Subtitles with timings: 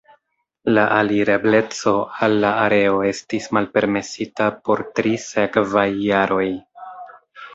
[0.75, 1.91] La alir-ebleco
[2.27, 6.49] al la areo estis malpermesita por tri sekvaj jaroj.